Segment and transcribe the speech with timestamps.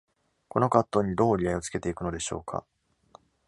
[0.47, 2.65] この葛藤にどう折り合いをつけていくのでしょうか。